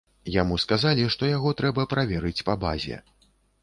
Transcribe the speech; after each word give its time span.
Яму 0.35 0.57
сказалі, 0.63 1.03
што 1.17 1.31
яго 1.35 1.53
трэба 1.63 1.87
праверыць 1.95 2.37
па 2.53 2.61
базе. 2.67 2.97